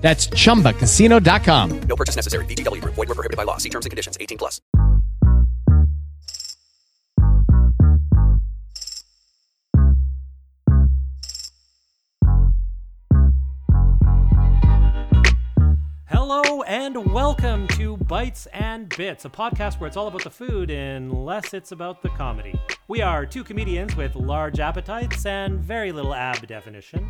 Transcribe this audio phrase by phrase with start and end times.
[0.00, 1.80] That's chumbacasino.com.
[1.82, 2.44] No purchase necessary.
[2.46, 2.94] VGW Group.
[2.94, 3.58] Void were prohibited by law.
[3.58, 4.16] See terms and conditions.
[4.18, 4.60] 18 plus.
[16.06, 20.70] Hello and welcome to Bites and Bits, a podcast where it's all about the food
[20.70, 22.60] unless it's about the comedy.
[22.88, 27.08] We are two comedians with large appetites and very little ab definition,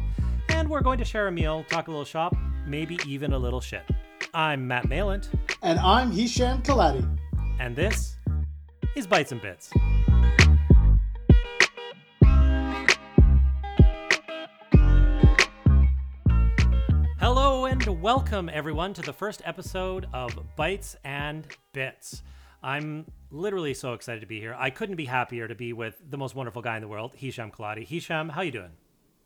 [0.48, 2.34] and we're going to share a meal, talk a little shop,
[2.66, 3.82] maybe even a little shit.
[4.34, 5.28] I'm Matt Malant,
[5.62, 7.06] And I'm Hisham Kelati.
[7.58, 8.16] and this
[8.96, 9.70] is Bites and Bits.
[17.18, 22.22] Hello and welcome everyone to the first episode of Bites and Bits.
[22.62, 24.54] I'm literally so excited to be here.
[24.58, 27.50] I couldn't be happier to be with the most wonderful guy in the world, Hisham
[27.50, 27.86] Kelati.
[27.86, 28.70] Hisham, how you doing?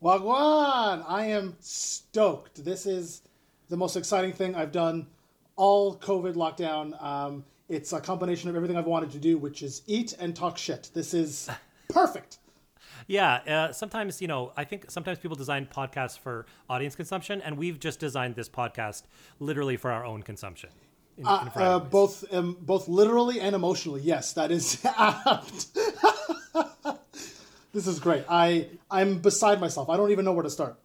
[0.01, 1.03] Wagwan!
[1.07, 2.63] I am stoked.
[2.63, 3.21] This is
[3.69, 5.07] the most exciting thing I've done
[5.55, 7.01] all COVID lockdown.
[7.01, 10.57] Um, it's a combination of everything I've wanted to do, which is eat and talk
[10.57, 10.91] shit.
[10.93, 11.49] This is
[11.89, 12.37] perfect.
[13.07, 13.35] Yeah,
[13.69, 17.79] uh, sometimes you know, I think sometimes people design podcasts for audience consumption, and we've
[17.79, 19.03] just designed this podcast
[19.39, 20.69] literally for our own consumption.
[21.17, 24.01] In, in Uh, both, um, both literally and emotionally.
[24.01, 25.67] Yes, that is apt.
[27.75, 28.23] this is great.
[28.29, 29.89] I I'm beside myself.
[29.89, 30.79] I don't even know where to start.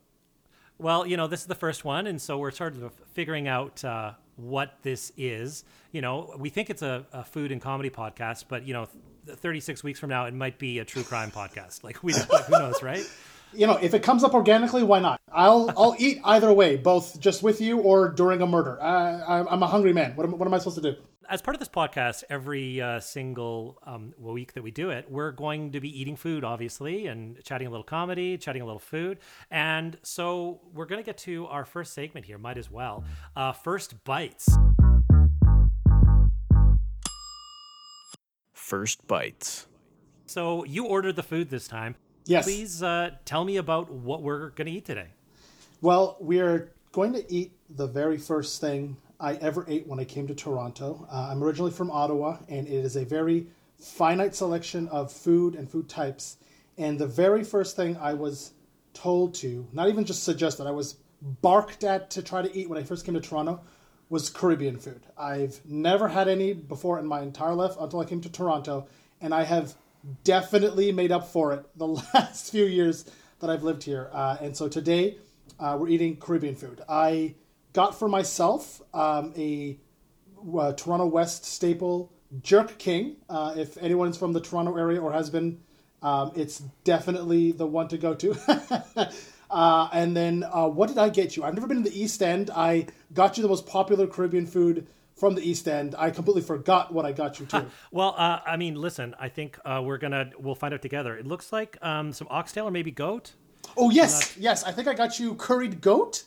[0.78, 3.84] Well, you know, this is the first one, and so we're sort of figuring out
[3.84, 5.64] uh, what this is.
[5.92, 8.88] You know, we think it's a, a food and comedy podcast, but you know,
[9.26, 11.84] th- 36 weeks from now, it might be a true crime podcast.
[11.84, 13.08] Like we, like, who knows, right?
[13.52, 15.20] You know, if it comes up organically, why not?
[15.30, 18.82] I'll I'll eat either way, both just with you or during a murder.
[18.82, 20.16] I'm I'm a hungry man.
[20.16, 20.96] What am, what am I supposed to do?
[21.30, 25.30] As part of this podcast, every uh, single um, week that we do it, we're
[25.30, 29.20] going to be eating food, obviously, and chatting a little comedy, chatting a little food.
[29.48, 33.04] And so we're going to get to our first segment here, might as well.
[33.36, 34.48] Uh, first bites.
[38.52, 39.68] First bites.
[40.26, 41.94] So you ordered the food this time.
[42.24, 42.44] Yes.
[42.44, 45.10] Please uh, tell me about what we're going to eat today.
[45.80, 50.26] Well, we're going to eat the very first thing I ever ate when I came
[50.28, 51.06] to Toronto.
[51.10, 53.46] Uh, I'm originally from Ottawa, and it is a very
[53.78, 56.38] finite selection of food and food types.
[56.78, 58.52] And the very first thing I was
[58.94, 60.96] told to, not even just suggested, I was
[61.42, 63.60] barked at to try to eat when I first came to Toronto,
[64.08, 65.02] was Caribbean food.
[65.16, 68.88] I've never had any before in my entire life until I came to Toronto,
[69.20, 69.74] and I have
[70.24, 73.04] definitely made up for it the last few years
[73.40, 74.10] that I've lived here.
[74.12, 75.18] Uh, and so today,
[75.58, 76.80] uh, we're eating Caribbean food.
[76.88, 77.34] I
[77.72, 79.78] got for myself um, a
[80.58, 83.16] uh, Toronto West staple, Jerk King.
[83.28, 85.60] Uh, if anyone's from the Toronto area or has been,
[86.02, 89.10] um, it's definitely the one to go to.
[89.50, 91.44] uh, and then, uh, what did I get you?
[91.44, 92.50] I've never been to the East End.
[92.50, 95.94] I got you the most popular Caribbean food from the East End.
[95.98, 97.66] I completely forgot what I got you too.
[97.92, 101.16] Well, uh, I mean, listen, I think uh, we're going to, we'll find out together.
[101.16, 103.34] It looks like um, some oxtail or maybe goat.
[103.76, 104.64] oh yes, yes.
[104.64, 106.24] I think I got you curried goat.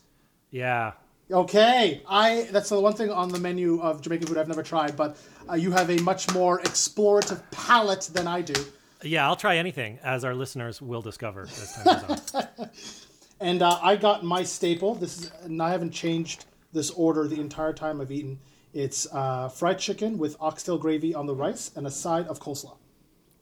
[0.52, 0.92] Yeah.
[1.32, 4.96] Okay, I that's the one thing on the menu of Jamaican food I've never tried,
[4.98, 5.18] but
[5.50, 8.54] uh, you have a much more explorative palate than I do.
[9.02, 12.70] Yeah, I'll try anything, as our listeners will discover as time goes on.
[13.44, 14.96] And uh, I got my staple.
[14.96, 18.40] This is, and I haven't changed this order the entire time I've eaten.
[18.74, 22.78] It's uh, fried chicken with oxtail gravy on the rice and a side of coleslaw.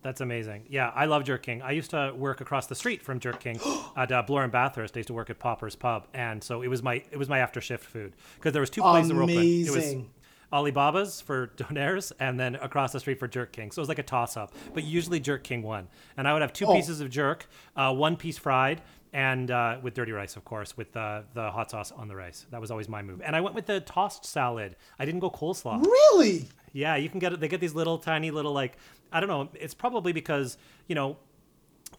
[0.01, 0.66] That's amazing.
[0.69, 1.62] Yeah, I love Jerk King.
[1.62, 3.59] I used to work across the street from Jerk King
[3.95, 4.95] at uh, Bloor and Bathurst.
[4.97, 7.39] I used to work at Pauper's Pub, and so it was my it was my
[7.39, 9.38] after shift food because there was two places that were open.
[9.38, 10.09] It was Amazing.
[10.53, 13.72] Alibaba's for donaires, and then across the street for Jerk King.
[13.72, 15.87] So it was like a toss up, but usually Jerk King won.
[16.17, 16.73] And I would have two Oh.
[16.73, 17.47] pieces of jerk,
[17.78, 18.81] uh, one piece fried,
[19.14, 22.47] and uh, with dirty rice, of course, with uh, the hot sauce on the rice.
[22.52, 23.22] That was always my move.
[23.23, 24.76] And I went with the tossed salad.
[24.99, 25.85] I didn't go coleslaw.
[25.85, 26.49] Really?
[26.73, 27.40] Yeah, you can get it.
[27.40, 28.78] They get these little tiny little like
[29.11, 29.49] I don't know.
[29.55, 31.17] It's probably because you know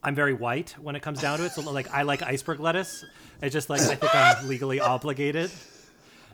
[0.03, 1.53] I'm very white when it comes down to it.
[1.53, 3.05] So like I like iceberg lettuce.
[3.41, 5.51] It's just like I think I'm legally obligated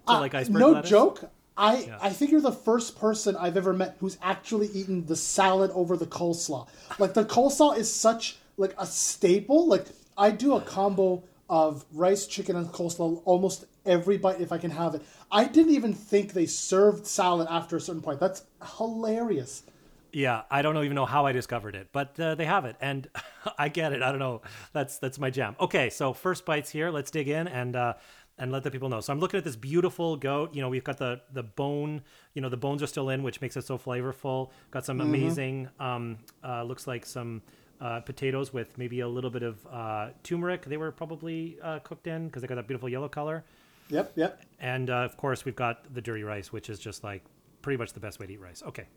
[0.06, 0.90] to like iceberg Uh, no lettuce.
[0.90, 1.30] joke.
[1.60, 5.72] I, I think you're the first person I've ever met who's actually eaten the salad
[5.75, 6.69] over the coleslaw.
[7.00, 9.66] Like the coleslaw is such like a staple.
[9.66, 9.86] Like
[10.16, 14.70] I do a combo of rice, chicken, and coleslaw almost every bite if I can
[14.70, 15.02] have it.
[15.32, 18.20] I didn't even think they served salad after a certain point.
[18.20, 18.42] That's
[18.76, 19.64] hilarious.
[20.12, 23.08] Yeah, I don't even know how I discovered it, but uh, they have it, and
[23.58, 24.02] I get it.
[24.02, 24.43] I don't know.
[24.72, 25.56] That's that's my jam.
[25.60, 26.90] Okay, so first bites here.
[26.90, 27.94] Let's dig in and uh,
[28.38, 29.00] and let the people know.
[29.00, 30.55] So I'm looking at this beautiful goat.
[30.55, 32.02] You know, we've got the the bone.
[32.34, 34.50] You know, the bones are still in, which makes it so flavorful.
[34.70, 35.69] Got some amazing.
[35.78, 37.43] Um, uh, looks like some.
[37.81, 40.64] Uh, potatoes with maybe a little bit of uh, turmeric.
[40.64, 43.44] They were probably uh, cooked in because they got that beautiful yellow color.
[43.88, 44.43] Yep, yep.
[44.58, 47.22] And uh, of course, we've got the dirty rice, which is just like
[47.62, 48.64] pretty much the best way to eat rice.
[48.66, 48.88] Okay.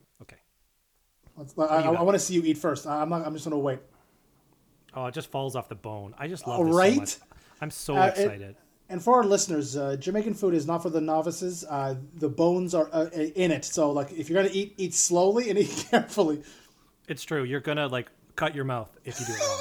[1.37, 2.85] Let's- I, I, want to see you eat first.
[2.85, 3.25] I'm not.
[3.25, 3.79] I'm just gonna wait.
[4.93, 6.13] Oh, it just falls off the bone.
[6.17, 7.07] I just love Oh, this right?
[7.07, 7.19] so.
[7.61, 8.55] I'm so Uh, it- excited.
[8.89, 11.63] And for our listeners, uh, Jamaican food is not for the novices.
[11.63, 15.49] Uh, the bones are uh, in it, so like if you're gonna eat, eat slowly
[15.49, 16.43] and eat carefully.
[17.07, 17.43] it's true.
[17.45, 19.59] You're gonna like cut your mouth if you do it wrong.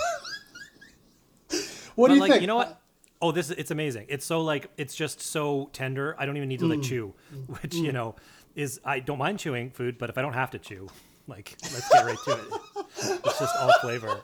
[1.95, 2.41] What but do you like, think?
[2.41, 2.81] you know what?
[3.23, 4.07] Oh, this is it's amazing.
[4.09, 6.17] It's so like it's just so tender.
[6.19, 6.71] I don't even need to Mm.
[6.71, 7.15] like chew,
[7.61, 8.17] which you know
[8.57, 10.89] is I don't mind chewing food, but if I don't have to chew,
[11.31, 13.21] like let's get right to it.
[13.25, 14.21] It's just all flavor.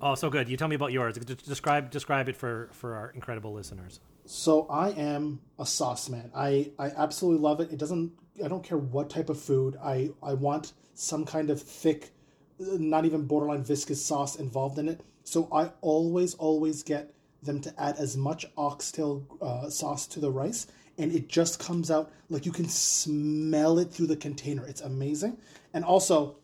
[0.00, 0.48] Oh, so good.
[0.48, 1.16] You tell me about yours.
[1.18, 4.00] Describe describe it for for our incredible listeners.
[4.24, 6.30] So I am a sauce man.
[6.34, 7.72] I, I absolutely love it.
[7.72, 8.12] It doesn't.
[8.42, 9.76] I don't care what type of food.
[9.82, 12.10] I I want some kind of thick,
[12.58, 15.00] not even borderline viscous sauce involved in it.
[15.24, 20.30] So I always always get them to add as much oxtail uh, sauce to the
[20.30, 20.66] rice,
[20.98, 24.64] and it just comes out like you can smell it through the container.
[24.66, 25.38] It's amazing.
[25.74, 26.36] And also,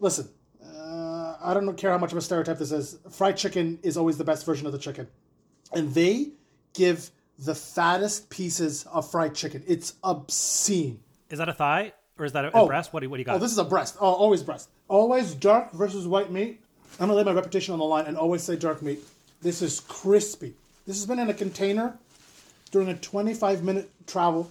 [0.00, 0.28] listen,
[0.64, 2.98] uh, I don't care how much of a stereotype this is.
[3.10, 5.06] Fried chicken is always the best version of the chicken
[5.74, 6.30] and they
[6.74, 9.62] give the fattest pieces of fried chicken.
[9.66, 11.00] It's obscene.
[11.30, 12.66] Is that a thigh or is that a, Oh.
[12.66, 12.92] breast?
[12.92, 13.36] What do, what do you got?
[13.36, 13.96] Oh, this is a breast.
[14.00, 14.68] Oh, always breast.
[14.88, 16.60] Always dark versus white meat.
[17.00, 19.00] I'm gonna lay my reputation on the line and always say dark meat.
[19.42, 20.54] This is crispy.
[20.86, 21.98] This has been in a container
[22.74, 24.50] during a 25 minute travel,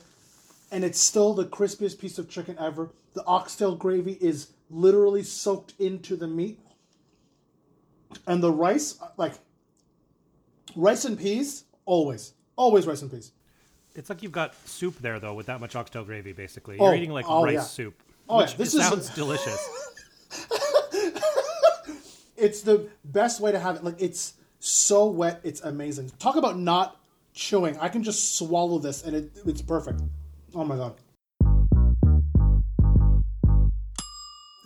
[0.72, 2.90] and it's still the crispiest piece of chicken ever.
[3.16, 6.58] The oxtail gravy is literally soaked into the meat,
[8.26, 9.34] and the rice, like
[10.74, 13.34] rice and peas, always, always rice and peas.
[13.94, 16.32] It's like you've got soup there though, with that much oxtail gravy.
[16.32, 17.62] Basically, Oh, you're eating like oh, rice yeah.
[17.64, 18.02] soup.
[18.30, 19.70] Oh, yeah, which this it is- sounds delicious.
[22.38, 23.84] it's the best way to have it.
[23.84, 26.10] Like it's so wet, it's amazing.
[26.20, 27.03] Talk about not
[27.34, 27.78] chewing.
[27.80, 30.02] I can just swallow this and it, it's perfect.
[30.56, 30.96] Oh my god.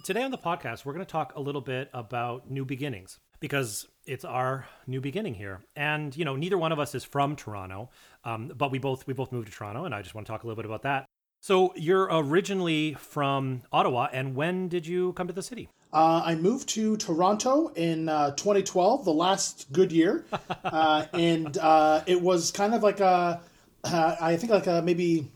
[0.06, 3.86] Today on the podcast, we're going to talk a little bit about new beginnings because
[4.06, 5.60] it's our new beginning here.
[5.75, 7.90] And you know, neither one of us is from Toronto,
[8.24, 10.44] um, but we both we both moved to Toronto, and I just want to talk
[10.44, 11.06] a little bit about that.
[11.39, 15.69] So you're originally from Ottawa, and when did you come to the city?
[15.94, 20.25] Uh, I moved to Toronto in uh, 2012, the last good year,
[20.63, 23.39] uh, and uh, it was kind of like a,
[23.84, 25.31] uh, I think like a maybe,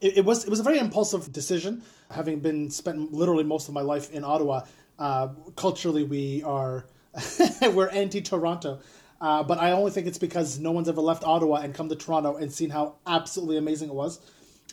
[0.00, 1.82] it, it was it was a very impulsive decision.
[2.10, 4.62] Having been spent literally most of my life in Ottawa,
[4.98, 6.86] uh, culturally we are
[7.62, 8.80] we're anti-Toronto,
[9.20, 11.96] uh, but I only think it's because no one's ever left Ottawa and come to
[11.96, 14.20] Toronto and seen how absolutely amazing it was.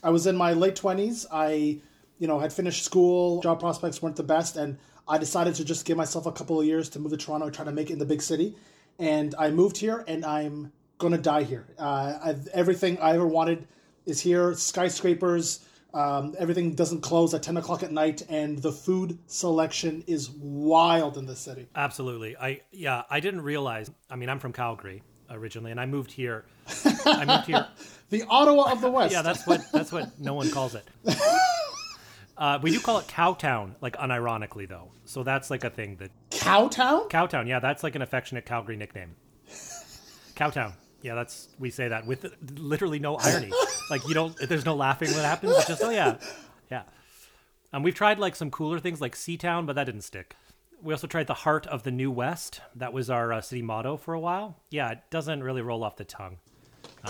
[0.04, 1.26] I was in my late twenties.
[1.32, 1.80] I,
[2.18, 3.42] you know, had finished school.
[3.42, 6.66] Job prospects weren't the best, and I decided to just give myself a couple of
[6.66, 8.56] years to move to Toronto and try to make it in the big city.
[8.98, 11.68] And I moved here, and I'm gonna die here.
[11.78, 13.68] Uh, I've, everything I ever wanted
[14.06, 14.54] is here.
[14.54, 15.66] Skyscrapers.
[15.92, 21.18] Um, everything doesn't close at ten o'clock at night, and the food selection is wild
[21.18, 21.68] in this city.
[21.76, 22.38] Absolutely.
[22.38, 23.90] I yeah, I didn't realize.
[24.10, 26.46] I mean, I'm from Calgary originally, and I moved here.
[27.06, 27.68] I moved here.
[28.10, 29.14] The Ottawa of the West.
[29.14, 30.86] Yeah, that's what that's what no one calls it.
[32.40, 34.90] Uh, we do call it Cowtown, like unironically though.
[35.04, 37.10] So that's like a thing that Cowtown.
[37.10, 37.50] Cowtown.
[37.50, 39.18] Yeah, that's like an affectionate Calgary nickname.
[40.36, 40.72] Cowtown.
[41.02, 43.52] Yeah, that's we say that with literally no irony.
[43.90, 44.38] like you don't.
[44.38, 45.52] There's no laughing when it happens.
[45.58, 46.16] It's just oh yeah,
[46.72, 46.84] yeah.
[47.74, 50.38] Um, we've tried like some cooler things like Seatown, but that didn't stick.
[50.82, 52.62] We also tried the Heart of the New West.
[52.74, 54.62] That was our uh, city motto for a while.
[54.70, 56.38] Yeah, it doesn't really roll off the tongue.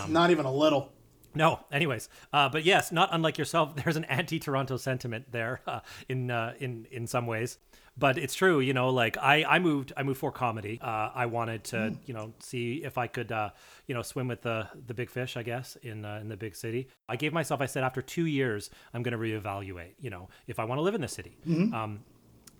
[0.07, 0.91] Not even a little.
[1.35, 6.31] No, anyways, uh, but yes, not unlike yourself, there's an anti-Toronto sentiment there uh, in
[6.31, 7.57] uh, in in some ways.
[7.97, 8.89] But it's true, you know.
[8.89, 10.79] Like I, I moved, I moved for comedy.
[10.81, 13.49] Uh, I wanted to, you know, see if I could, uh,
[13.87, 15.35] you know, swim with the the big fish.
[15.35, 16.87] I guess in uh, in the big city.
[17.09, 17.59] I gave myself.
[17.59, 19.95] I said after two years, I'm going to reevaluate.
[19.99, 21.37] You know, if I want to live in the city.
[21.73, 21.99] Um,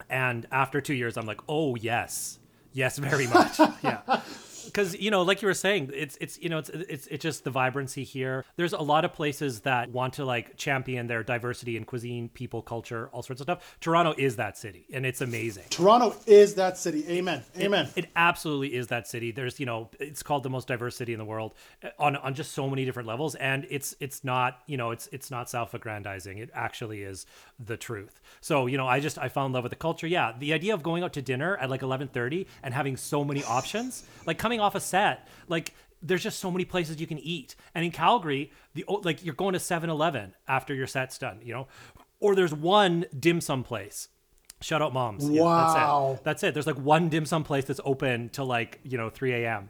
[0.10, 2.40] and after two years, I'm like, oh yes,
[2.74, 3.60] yes, very much.
[3.84, 4.22] yeah.
[4.66, 7.44] Because you know like you were saying it's it's you know it's it's it's just
[7.44, 8.46] the vibrancy here.
[8.56, 12.62] There's a lot of places that want to like champion their diversity in cuisine people
[12.62, 13.78] culture all sorts of stuff.
[13.80, 15.66] Toronto is that city and it's amazing.
[15.70, 17.06] Toronto is that city.
[17.10, 17.44] Amen.
[17.58, 17.90] Amen.
[17.96, 19.32] it absolutely is that city.
[19.32, 22.34] There's you know it's called the most diverse city in the world uh, on on
[22.34, 26.38] just so many different levels and it's it's not you know it's it's not self-aggrandizing.
[26.38, 27.26] It actually is
[27.60, 28.22] the truth.
[28.42, 30.08] So you know i just i fell in love with the culture.
[30.08, 33.44] Yeah the idea of going out to dinner at like 11:30 and having so many
[33.44, 37.56] options like coming off a set like there's just so many places you can eat
[37.76, 41.68] and in calgary the like you're going to 7-eleven after your set's done you know
[42.20, 44.08] or there's one dim sum place
[44.62, 45.30] Shout out moms.
[45.30, 46.12] Yeah, That's Wow.
[46.16, 46.24] it.
[46.26, 46.54] That's it.
[46.54, 49.70] There's like one dim sum place that's open till like, you know, 3 a.m.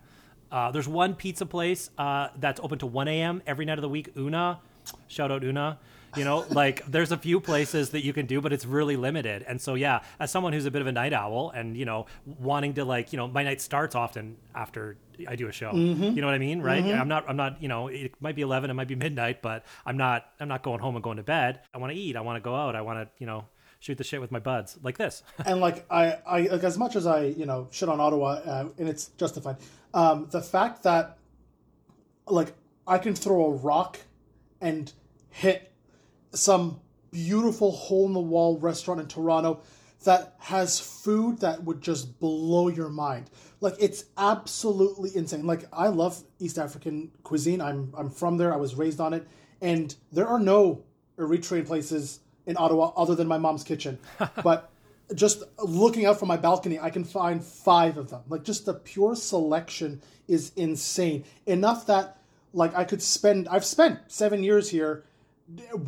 [0.51, 3.43] Uh, there's one pizza place uh, that's open to 1 a.m.
[3.45, 4.09] every night of the week.
[4.17, 4.62] Una.
[5.07, 5.77] Shout out Una.
[6.15, 9.43] You know, like there's a few places that you can do, but it's really limited.
[9.47, 12.05] And so, yeah, as someone who's a bit of a night owl and, you know,
[12.25, 14.97] wanting to like, you know, my night starts often after
[15.27, 15.71] I do a show.
[15.73, 16.61] You know what I mean?
[16.61, 16.83] Right.
[16.83, 19.65] I'm not, I'm not, you know, it might be 11, it might be midnight, but
[19.85, 21.61] I'm not, I'm not going home and going to bed.
[21.73, 22.15] I want to eat.
[22.15, 22.75] I want to go out.
[22.75, 23.45] I want to, you know,
[23.79, 25.23] shoot the shit with my buds like this.
[25.45, 28.69] and like I, I like as much as I, you know, shit on Ottawa, uh,
[28.77, 29.57] and it's justified.
[29.93, 31.17] Um, the fact that
[32.27, 32.53] like
[32.85, 33.99] I can throw a rock
[34.61, 34.91] and
[35.29, 35.68] hit
[36.33, 36.79] some
[37.12, 39.62] beautiful hole in the wall restaurant in Toronto
[40.03, 43.29] that has food that would just blow your mind.
[43.59, 45.45] Like it's absolutely insane.
[45.45, 47.62] Like I love East African cuisine.
[47.62, 48.53] I'm I'm from there.
[48.53, 49.27] I was raised on it,
[49.62, 50.83] and there are no
[51.17, 54.00] Eritrean places in Ottawa other than my mom's kitchen.
[54.43, 54.71] but
[55.13, 58.21] just looking out from my balcony, I can find five of them.
[58.29, 61.25] Like just the pure selection is insane.
[61.45, 62.17] Enough that
[62.53, 63.50] like I could spend.
[63.50, 65.03] I've spent seven years here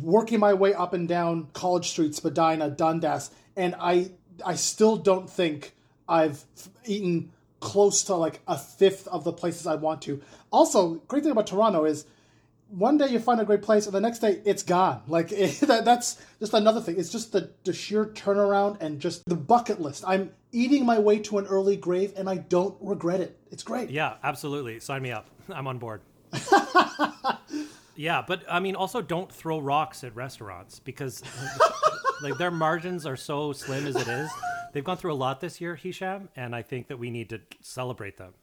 [0.00, 4.10] working my way up and down College Street, Spadina, Dundas, and I
[4.44, 5.74] I still don't think
[6.08, 6.44] I've
[6.84, 10.20] eaten close to like a fifth of the places I want to.
[10.50, 12.04] Also, great thing about Toronto is
[12.68, 15.02] one day you find a great place and the next day it's gone.
[15.08, 16.98] Like that, that's just another thing.
[16.98, 20.04] It's just the, the sheer turnaround and just the bucket list.
[20.06, 23.38] I'm eating my way to an early grave and I don't regret it.
[23.50, 23.90] It's great.
[23.90, 24.80] Yeah, absolutely.
[24.80, 25.28] Sign me up.
[25.50, 26.00] I'm on board.
[28.02, 31.22] yeah, but I mean, also don't throw rocks at restaurants because
[32.22, 34.28] like their margins are so slim as it is.
[34.72, 37.40] They've gone through a lot this year, Hisham, and I think that we need to
[37.60, 38.34] celebrate them.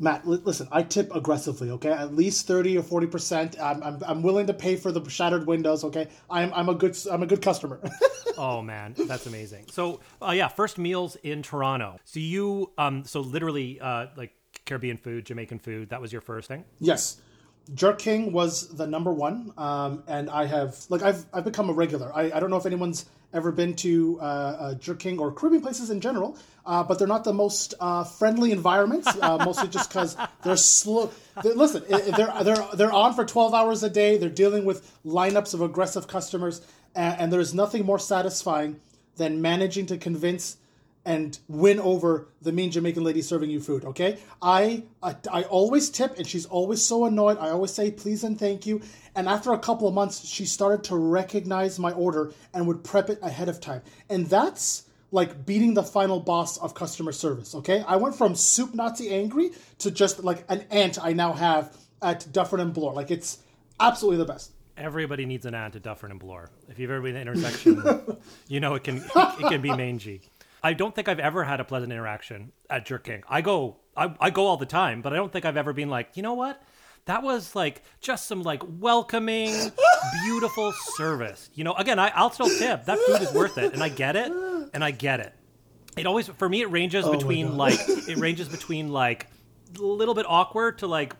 [0.00, 1.92] Matt, li- listen, I tip aggressively, okay?
[1.92, 3.60] At least 30 or 40%.
[3.60, 6.08] I'm, I'm, I'm willing to pay for the shattered windows, okay?
[6.28, 7.80] I'm, I'm a good I'm a good customer.
[8.36, 9.66] Oh man, that's amazing.
[9.70, 12.00] So, uh, yeah, first meals in Toronto.
[12.04, 14.32] So you, um, so literally, uh, like
[14.66, 15.90] Caribbean food, Jamaican food.
[15.90, 16.64] That was your first thing.
[16.80, 17.20] yes.
[17.72, 21.72] Jerk King was the number one, um, and I have like I've I've become a
[21.72, 22.12] regular.
[22.14, 25.62] I, I don't know if anyone's ever been to uh, uh, Jerk King or Caribbean
[25.62, 29.08] places in general, uh, but they're not the most uh, friendly environments.
[29.20, 31.10] Uh, mostly just because they're slow.
[31.42, 34.18] They, listen, they're they're they're on for twelve hours a day.
[34.18, 36.60] They're dealing with lineups of aggressive customers,
[36.94, 38.80] and, and there is nothing more satisfying
[39.16, 40.58] than managing to convince
[41.04, 43.84] and win over the mean Jamaican lady serving you food.
[43.84, 47.38] Okay, I, I I always tip, and she's always so annoyed.
[47.38, 48.80] I always say please and thank you.
[49.14, 53.10] And after a couple of months, she started to recognize my order and would prep
[53.10, 53.82] it ahead of time.
[54.08, 57.54] And that's like beating the final boss of customer service.
[57.54, 61.76] Okay, I went from soup Nazi angry to just like an aunt I now have
[62.02, 62.92] at Dufferin and Bloor.
[62.92, 63.38] Like it's
[63.78, 64.50] absolutely the best.
[64.76, 66.50] Everybody needs an aunt at Dufferin and Bloor.
[66.68, 68.18] If you've ever been in the intersection,
[68.48, 70.20] you know it can it can be mangy.
[70.64, 73.22] I don't think I've ever had a pleasant interaction at Jerk King.
[73.28, 75.90] I go I, I go all the time, but I don't think I've ever been
[75.90, 76.60] like, you know what?
[77.04, 79.52] That was like just some like welcoming,
[80.24, 81.50] beautiful service.
[81.54, 82.86] You know, again, I, I'll still tip.
[82.86, 84.32] That food is worth it, and I get it,
[84.72, 85.34] and I get it.
[85.98, 89.26] It always for me it ranges oh between like it ranges between like
[89.78, 91.14] a little bit awkward to like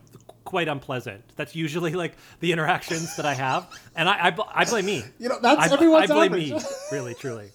[0.45, 1.23] quite unpleasant.
[1.37, 5.05] That's usually like the interactions that I have, and I I, I blame me.
[5.19, 6.51] You know, that's I, everyone's I blame average.
[6.51, 6.61] me,
[6.91, 7.51] really, truly.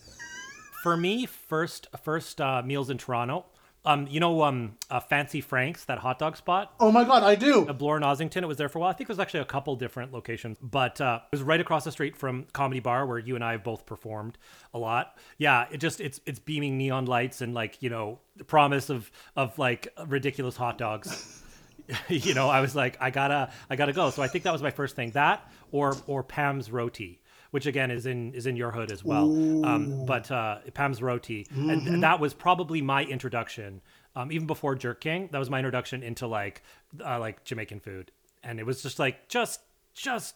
[0.81, 3.45] For me, first first uh, meals in Toronto.
[3.85, 6.73] Um, you know, um, uh, Fancy Frank's, that hot dog spot.
[6.81, 7.65] Oh my god, I do.
[7.65, 8.41] Bloor and Ossington.
[8.43, 8.89] It was there for a while.
[8.89, 11.85] I think it was actually a couple different locations, but uh, it was right across
[11.85, 14.37] the street from Comedy Bar, where you and I have both performed
[14.73, 15.17] a lot.
[15.37, 19.09] Yeah, it just it's it's beaming neon lights and like you know the promise of
[19.37, 21.41] of like ridiculous hot dogs.
[22.09, 24.09] you know, I was like, I gotta I gotta go.
[24.09, 25.11] So I think that was my first thing.
[25.11, 27.18] That or or Pam's roti.
[27.51, 29.25] Which again is in is in your hood as well,
[29.65, 33.81] um, but uh, Pam's roti, and, and that was probably my introduction
[34.15, 36.61] um, even before Jerk King, that was my introduction into like
[37.05, 38.11] uh, like Jamaican food,
[38.43, 39.61] and it was just like just
[39.93, 40.35] just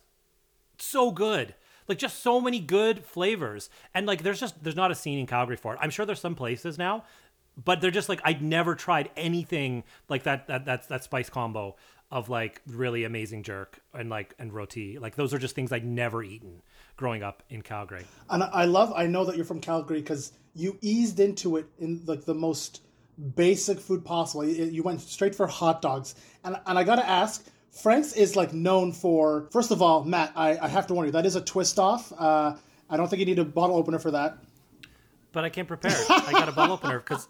[0.78, 1.56] so good,
[1.88, 5.26] like just so many good flavors, and like there's just there's not a scene in
[5.26, 5.80] Calgary for it.
[5.82, 7.04] I'm sure there's some places now,
[7.62, 11.76] but they're just like I'd never tried anything like that that that that spice combo
[12.12, 15.00] of like really amazing jerk and like and roti.
[15.00, 16.62] Like those are just things I'd never eaten
[16.96, 18.06] growing up in Calgary.
[18.30, 18.94] And I love.
[18.96, 22.82] I know that you're from Calgary because you eased into it in like the most
[23.36, 24.46] basic food possible.
[24.46, 27.46] You went straight for hot dogs, and and I gotta ask.
[27.72, 29.48] Frank's is like known for.
[29.52, 32.14] First of all, Matt, I, I have to warn you that is a twist off.
[32.16, 32.56] Uh,
[32.88, 34.38] I don't think you need a bottle opener for that.
[35.32, 35.96] But I came prepared.
[36.10, 37.28] I got a bottle opener because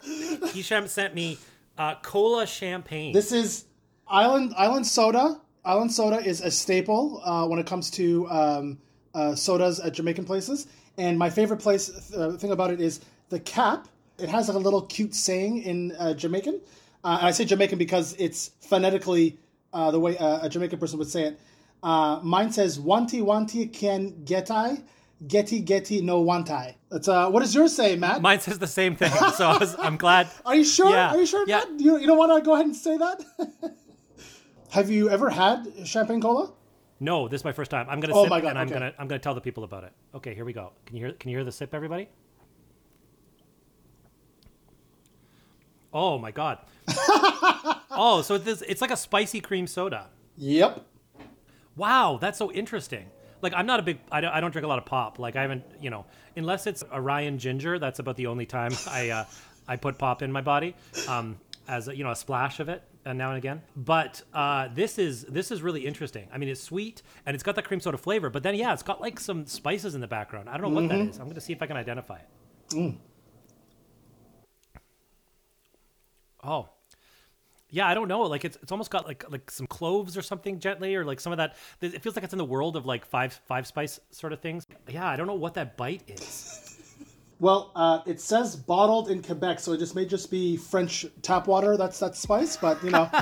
[0.53, 1.37] Hisham sent me
[1.77, 3.13] uh, cola champagne.
[3.13, 3.65] This is
[4.05, 5.39] Island Island Soda.
[5.63, 8.77] Island Soda is a staple uh, when it comes to um,
[9.13, 10.67] uh, sodas at Jamaican places.
[10.97, 13.87] And my favorite place uh, thing about it is the cap.
[14.19, 16.61] It has like a little cute saying in uh, Jamaican.
[17.03, 19.37] Uh, and I say Jamaican because it's phonetically
[19.73, 21.39] uh, the way uh, a Jamaican person would say it.
[21.81, 24.77] Uh, mine says "wanti wanti can get I,
[25.27, 28.21] getty getty no want I." That's uh, what does yours say, Matt?
[28.21, 30.29] Mine says the same thing, so I was, I'm glad.
[30.45, 30.91] Are you sure?
[30.91, 31.09] Yeah.
[31.09, 31.63] Are you sure, Yeah.
[31.69, 31.79] Matt?
[31.81, 33.25] You, you don't want to go ahead and say that?
[34.69, 36.53] Have you ever had champagne cola?
[36.99, 37.87] No, this is my first time.
[37.89, 38.73] I'm gonna Oh sip my God, and I'm okay.
[38.75, 39.91] gonna I'm gonna tell the people about it.
[40.15, 40.71] Okay, here we go.
[40.85, 42.07] Can you hear Can you hear the sip, everybody?
[45.93, 46.59] Oh my god.
[47.91, 50.07] oh, so this it's like a spicy cream soda.
[50.37, 50.85] Yep.
[51.75, 53.09] Wow, that's so interesting.
[53.41, 55.19] Like I'm not a big I don't, I don't drink a lot of pop.
[55.19, 59.09] Like I haven't, you know, unless it's Orion Ginger, that's about the only time I
[59.09, 59.25] uh
[59.67, 60.75] I put pop in my body.
[61.07, 63.61] Um as a, you know, a splash of it uh, now and again.
[63.75, 66.27] But uh, this is this is really interesting.
[66.33, 68.83] I mean, it's sweet and it's got that cream soda flavor, but then yeah, it's
[68.83, 70.49] got like some spices in the background.
[70.49, 71.17] I don't know what that is.
[71.17, 72.95] I'm going to see if I can identify it.
[76.43, 76.69] Oh,
[77.73, 78.21] yeah, I don't know.
[78.21, 81.33] Like it's it's almost got like like some cloves or something gently, or like some
[81.33, 81.55] of that.
[81.81, 84.67] It feels like it's in the world of like five five spice sort of things.
[84.87, 86.52] Yeah, I don't know what that bite is.
[87.39, 91.47] Well, uh, it says bottled in Quebec, so it just may just be French tap
[91.47, 91.77] water.
[91.77, 93.09] That's that spice, but you know.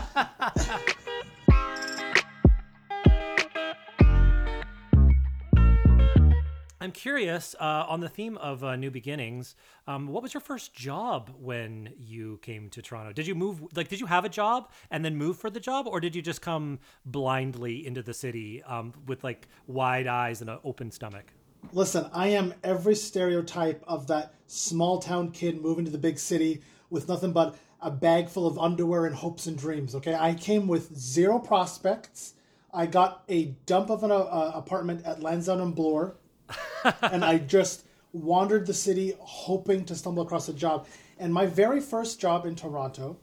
[6.81, 9.55] I'm curious uh, on the theme of uh, new beginnings.
[9.85, 13.13] Um, what was your first job when you came to Toronto?
[13.13, 15.87] Did you move like did you have a job and then move for the job,
[15.87, 20.49] or did you just come blindly into the city um, with like wide eyes and
[20.49, 21.33] an open stomach?
[21.73, 26.61] Listen, I am every stereotype of that small town kid moving to the big city
[26.89, 29.95] with nothing but a bag full of underwear and hopes and dreams.
[29.95, 32.33] Okay, I came with zero prospects.
[32.73, 36.15] I got a dump of an uh, apartment at Lansdowne and Bloor,
[37.01, 40.87] and I just wandered the city hoping to stumble across a job.
[41.17, 43.17] And my very first job in Toronto,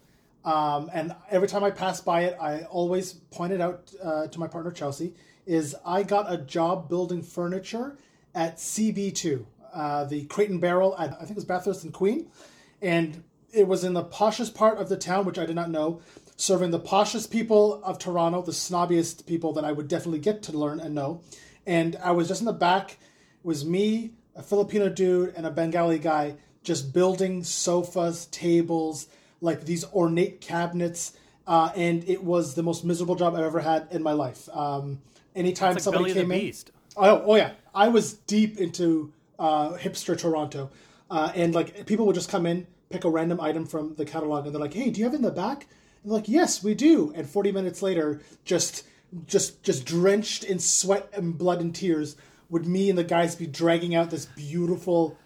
[0.44, 4.40] um, and every time I pass by it, I always point it out uh, to
[4.40, 5.14] my partner Chelsea,
[5.46, 7.98] is I got a job building furniture
[8.38, 12.30] at CB2, uh, the Crate and Barrel at I think it was Bathurst and Queen,
[12.80, 16.00] and it was in the poshest part of the town, which I did not know,
[16.36, 20.52] serving the poshest people of Toronto, the snobbiest people that I would definitely get to
[20.52, 21.20] learn and know.
[21.66, 22.92] And I was just in the back.
[22.92, 22.98] It
[23.42, 29.08] was me, a Filipino dude, and a Bengali guy just building sofas, tables,
[29.40, 31.12] like these ornate cabinets.
[31.44, 34.48] Uh, and it was the most miserable job I've ever had in my life.
[34.54, 35.00] Um,
[35.34, 36.70] anytime like somebody Belly came in, Beast.
[36.96, 37.52] Oh, oh yeah.
[37.78, 40.70] I was deep into uh, hipster Toronto,
[41.12, 44.44] uh, and like people would just come in, pick a random item from the catalog,
[44.44, 45.68] and they're like, "Hey, do you have it in the back?"
[46.02, 48.82] And like, "Yes, we do." And forty minutes later, just,
[49.28, 52.16] just, just drenched in sweat and blood and tears,
[52.50, 55.16] would me and the guys be dragging out this beautiful,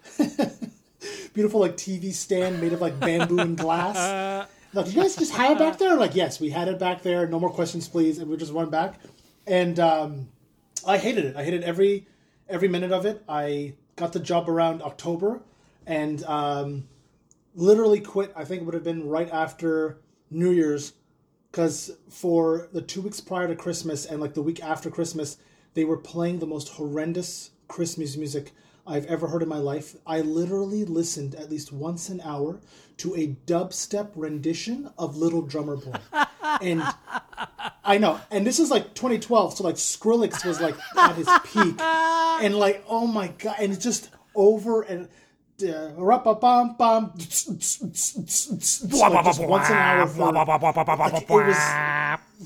[1.33, 4.47] beautiful like TV stand made of like bamboo and glass.
[4.75, 5.95] Like, you guys just have it back there?
[5.95, 7.27] Like, yes, we had it back there.
[7.27, 8.17] No more questions, please.
[8.17, 8.99] And we just run back.
[9.45, 10.29] And um,
[10.83, 11.35] I hated it.
[11.35, 12.07] I hated every
[12.49, 13.23] every minute of it.
[13.27, 15.41] I got the job around October,
[15.85, 16.87] and um,
[17.55, 18.33] literally quit.
[18.35, 20.93] I think it would have been right after New Year's,
[21.51, 25.37] because for the two weeks prior to Christmas and like the week after Christmas,
[25.73, 28.51] they were playing the most horrendous Christmas music
[28.85, 29.95] I've ever heard in my life.
[30.05, 32.59] I literally listened at least once an hour
[32.97, 35.93] to a dubstep rendition of Little Drummer Boy.
[36.61, 36.83] and
[37.83, 41.79] I know, and this is like 2012, so like Skrillex was like at his peak,
[41.81, 45.07] and like oh my god, and it's just over and
[49.23, 50.17] just once an hour it was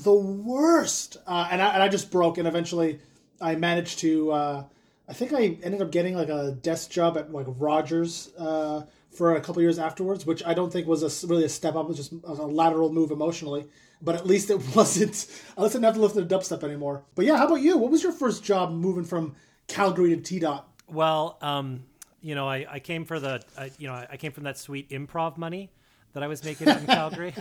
[0.04, 3.00] the worst, uh, and I and I just broke, and eventually
[3.40, 4.32] I managed to.
[4.32, 4.64] Uh,
[5.08, 9.36] I think I ended up getting like a desk job at like Rogers uh, for
[9.36, 11.86] a couple years afterwards, which I don't think was a, really a step up.
[11.86, 13.66] It was just a lateral move emotionally.
[14.00, 15.26] But at least it wasn't.
[15.56, 17.04] At least I didn't have to lift the dubstep anymore.
[17.14, 17.76] But yeah, how about you?
[17.78, 19.34] What was your first job moving from
[19.66, 20.68] Calgary to T Dot?
[20.88, 21.84] Well, um,
[22.20, 24.90] you know, I, I came for the, I, you know, I came from that sweet
[24.90, 25.70] improv money
[26.14, 27.34] that I was making in Calgary.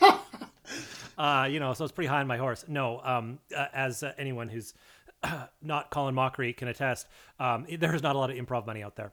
[1.18, 2.64] uh, you know, so it's pretty high on my horse.
[2.66, 4.74] No, um, uh, as uh, anyone who's
[5.62, 7.06] not Colin Mochrie can attest,
[7.38, 9.12] um, there's not a lot of improv money out there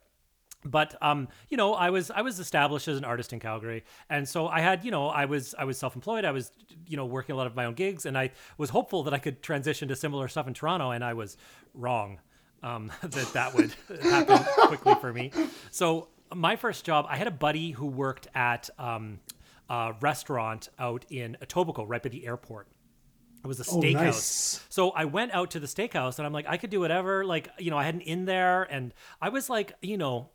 [0.70, 4.28] but um, you know, I was I was established as an artist in Calgary, and
[4.28, 6.26] so I had you know I was I was self employed.
[6.26, 6.52] I was
[6.86, 9.20] you know working a lot of my own gigs, and I was hopeful that I
[9.20, 11.38] could transition to similar stuff in Toronto, and I was
[11.74, 12.20] wrong
[12.64, 15.32] um, that that would happen quickly for me.
[15.72, 19.20] So my first job, I had a buddy who worked at um,
[19.70, 22.68] a restaurant out in Etobicoke, right by the airport.
[23.44, 23.94] It was a Oh, steakhouse.
[23.94, 24.66] nice.
[24.68, 27.24] So I went out to the steakhouse and I'm like, I could do whatever.
[27.24, 30.32] Like, you know, I had an in there and I was like, you know,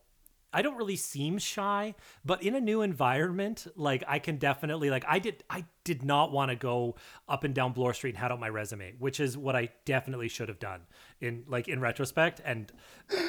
[0.52, 5.04] I don't really seem shy, but in a new environment, like I can definitely like
[5.08, 6.96] I did I did not want to go
[7.28, 10.28] up and down Bloor Street and hand out my resume, which is what I definitely
[10.28, 10.82] should have done
[11.20, 12.40] in like in retrospect.
[12.44, 12.70] And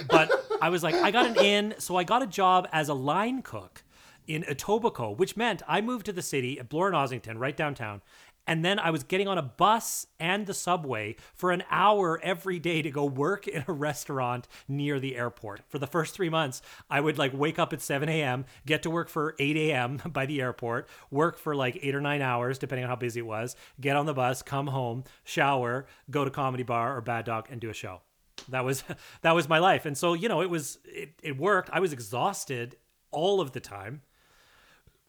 [0.09, 0.31] but
[0.61, 3.41] I was like, I got an in, so I got a job as a line
[3.41, 3.83] cook
[4.27, 8.01] in Etobicoke, which meant I moved to the city at Bloor and Ossington, right downtown.
[8.45, 12.59] And then I was getting on a bus and the subway for an hour every
[12.59, 15.61] day to go work in a restaurant near the airport.
[15.69, 18.89] For the first three months, I would like wake up at 7 a.m., get to
[18.89, 20.01] work for 8 a.m.
[20.11, 23.25] by the airport, work for like eight or nine hours, depending on how busy it
[23.25, 27.47] was, get on the bus, come home, shower, go to comedy bar or bad dog
[27.49, 28.01] and do a show.
[28.49, 28.83] That was
[29.21, 29.85] that was my life.
[29.85, 31.69] And so, you know, it was it, it worked.
[31.71, 32.75] I was exhausted
[33.11, 34.01] all of the time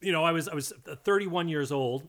[0.01, 2.07] you know, I was I was 31 years old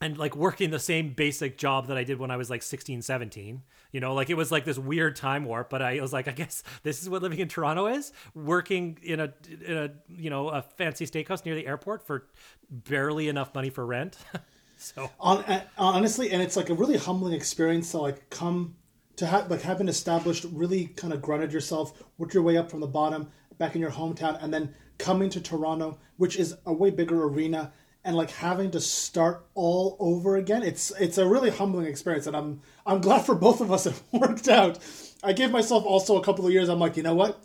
[0.00, 3.02] and like working the same basic job that I did when I was like 16,
[3.02, 3.62] 17.
[3.92, 6.32] You know, like it was like this weird time warp, but I was like, I
[6.32, 9.32] guess this is what living in Toronto is, working in a
[9.66, 12.26] in a, you know, a fancy steakhouse near the airport for
[12.70, 14.18] barely enough money for rent.
[14.76, 18.76] so, On, uh, honestly, and it's like a really humbling experience to like come
[19.16, 22.80] to have like having established, really kind of grounded yourself, worked your way up from
[22.80, 26.90] the bottom back in your hometown, and then coming to Toronto, which is a way
[26.90, 27.72] bigger arena,
[28.06, 30.62] and like having to start all over again.
[30.62, 34.00] It's it's a really humbling experience, and I'm I'm glad for both of us it
[34.12, 34.78] worked out.
[35.24, 36.68] I gave myself also a couple of years.
[36.68, 37.44] I'm like, you know what?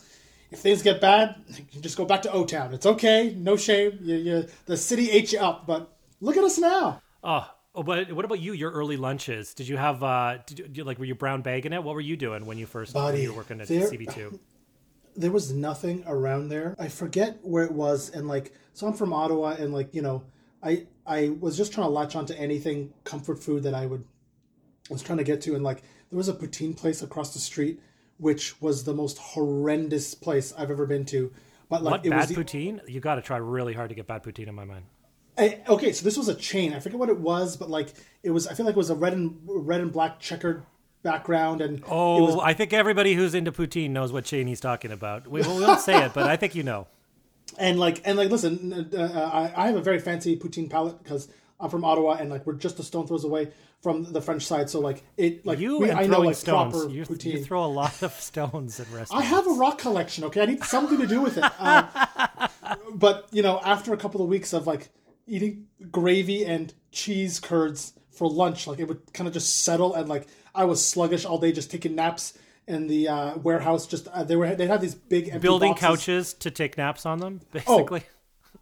[0.52, 2.74] If things get bad, you can just go back to O Town.
[2.74, 3.97] It's okay, no shame.
[4.02, 7.02] You, you, the city ate you up, but look at us now.
[7.24, 8.54] oh, oh, but what about you?
[8.54, 9.56] Your early lunches?
[9.56, 11.84] Did you have uh did you, like were you brown bagging it?
[11.84, 14.39] What were you doing when you first when you were working at there- CB2?
[15.15, 16.76] there was nothing around there.
[16.78, 20.24] I forget where it was, and like, so I'm from Ottawa, and like, you know,
[20.63, 24.04] I I was just trying to latch onto anything comfort food that I would
[24.89, 27.39] I was trying to get to, and like, there was a poutine place across the
[27.39, 27.80] street,
[28.17, 31.32] which was the most horrendous place I've ever been to.
[31.69, 32.82] But like, What it bad was the, poutine?
[32.89, 34.84] You got to try really hard to get bad poutine in my mind.
[35.38, 36.74] I, okay, so this was a chain.
[36.74, 38.47] I forget what it was, but like, it was.
[38.47, 40.65] I feel like it was a red and red and black checkered
[41.04, 44.91] background, and Oh, was I think everybody who's into poutine knows what chain he's talking
[44.91, 45.28] about.
[45.28, 46.88] We, we won't say it, but I think you know.
[47.58, 51.28] And like and like listen uh, I, I have a very fancy poutine palate because
[51.60, 54.70] i'm from ottawa and like we're just a stone throws away from the french side.
[54.70, 56.74] So like it like You we, and i know like stones.
[56.74, 59.12] proper You, you throw a lot of stones at restaurants.
[59.12, 60.42] I have a rock collection okay?
[60.42, 61.44] I need something to do with it.
[61.60, 61.88] Um,
[62.94, 64.90] but you know after a couple of weeks of like
[65.28, 70.10] eating gravy and cheese curds for lunch like it would kind of just settle and
[70.10, 74.24] like i was sluggish all day just taking naps in the uh, warehouse just uh,
[74.24, 75.88] they were they had these big empty building boxes.
[75.88, 78.04] couches to take naps on them, basically.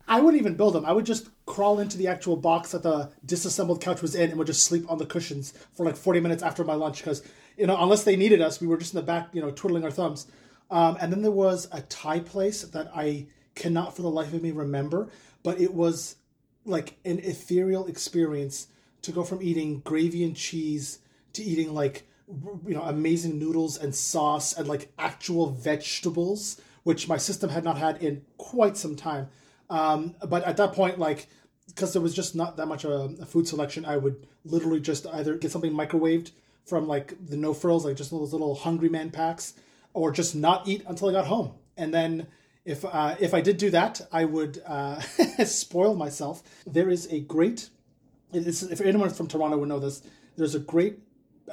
[0.07, 0.85] I wouldn't even build them.
[0.85, 4.39] I would just crawl into the actual box that the disassembled couch was in and
[4.39, 7.21] would just sleep on the cushions for like 40 minutes after my lunch because,
[7.57, 9.83] you know, unless they needed us, we were just in the back, you know, twiddling
[9.83, 10.25] our thumbs.
[10.71, 14.41] Um, and then there was a Thai place that I cannot for the life of
[14.41, 15.09] me remember,
[15.43, 16.15] but it was
[16.65, 18.67] like an ethereal experience
[19.03, 20.99] to go from eating gravy and cheese
[21.33, 22.08] to eating like
[22.67, 27.77] you know amazing noodles and sauce and like actual vegetables which my system had not
[27.77, 29.27] had in quite some time.
[29.69, 31.27] Um, but at that point like
[31.67, 35.05] because there was just not that much a, a food selection i would literally just
[35.07, 36.31] either get something microwaved
[36.65, 39.53] from like the no frills like just those little hungry man packs
[39.93, 41.53] or just not eat until i got home.
[41.77, 42.27] And then
[42.65, 44.99] if uh, if i did do that i would uh,
[45.45, 46.41] spoil myself.
[46.65, 47.69] There is a great
[48.31, 50.03] if anyone from Toronto would know this,
[50.37, 50.99] there's a great,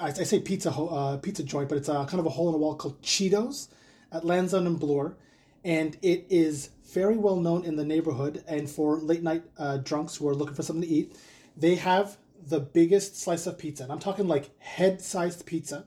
[0.01, 2.53] I, I say pizza uh, pizza joint, but it's a kind of a hole in
[2.53, 3.69] the wall called Cheetos
[4.13, 5.17] at Lansdowne and Bloor,
[5.65, 8.45] and it is very well known in the neighborhood.
[8.47, 11.17] And for late night uh, drunks who are looking for something to eat,
[11.57, 15.87] they have the biggest slice of pizza, and I'm talking like head sized pizza,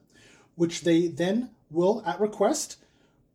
[0.56, 2.78] which they then will at request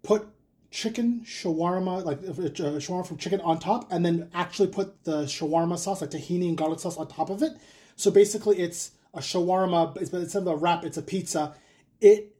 [0.02, 0.28] put
[0.70, 5.78] chicken shawarma, like uh, shawarma from chicken on top, and then actually put the shawarma
[5.78, 7.52] sauce, like tahini and garlic sauce, on top of it.
[7.96, 11.54] So basically, it's a shawarma, but instead of a wrap, it's a pizza.
[12.00, 12.36] It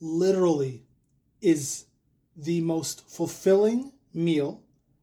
[0.00, 0.84] literally
[1.40, 1.86] is
[2.36, 4.62] the most fulfilling meal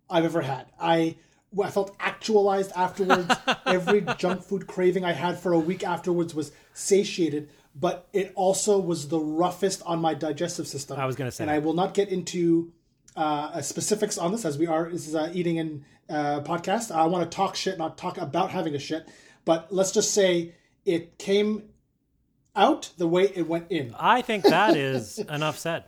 [0.10, 0.68] I've ever had.
[0.80, 1.16] I
[1.62, 3.34] I felt actualized afterwards.
[3.66, 8.80] Every junk food craving I had for a week afterwards was satiated, but it also
[8.80, 11.00] was the roughest on my digestive system.
[11.00, 11.44] I was gonna say.
[11.44, 12.74] and I will not get into
[13.16, 16.94] uh, specifics on this as we are this is a eating and uh, podcast.
[16.94, 19.08] I want to talk shit, not talk about having a shit.
[19.46, 21.64] But let's just say it came
[22.56, 23.94] out the way it went in.
[24.00, 25.84] I think that is enough said.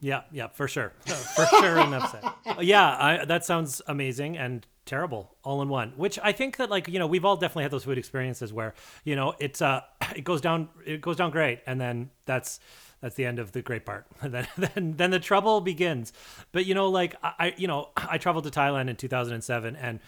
[0.00, 0.92] Yeah, yeah, for sure,
[1.34, 2.24] for sure, enough said.
[2.64, 5.92] Yeah, I, that sounds amazing and terrible all in one.
[5.96, 8.74] Which I think that like you know we've all definitely had those food experiences where
[9.04, 9.80] you know it's uh
[10.16, 12.60] it goes down it goes down great and then that's
[13.00, 14.06] that's the end of the great part.
[14.22, 16.12] then then then the trouble begins.
[16.52, 19.98] But you know like I I- you know I traveled to Thailand in 2007 and